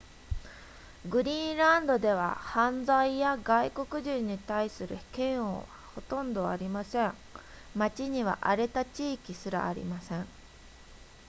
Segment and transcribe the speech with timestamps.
[1.07, 7.13] グリーンランドでは犯罪や外国人に対する嫌悪はほとんどありません
[7.75, 10.27] 町には荒れた地域すらありません